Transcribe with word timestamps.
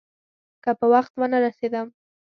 که 0.63 0.71
په 0.79 0.85
وخت 0.93 1.13
ونه 1.17 1.37
رسېدم. 1.45 1.87